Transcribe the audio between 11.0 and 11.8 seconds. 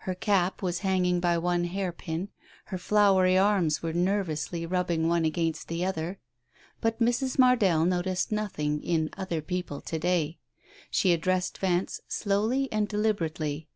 addressed